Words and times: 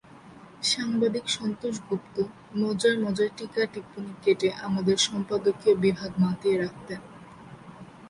সাংবাদিক 0.63 1.25
সন্তোষ 1.29 1.75
গুপ্ত 1.87 2.15
মজার 2.55 2.95
মজার 2.99 3.29
টীকা-টিপ্পনী 3.37 4.11
কেটে 4.23 4.49
আমাদের 4.67 4.97
সম্পাদকীয় 5.07 5.75
বিভাগ 5.75 6.11
মাতিয়ে 6.23 6.55
রাখতেন। 6.57 7.01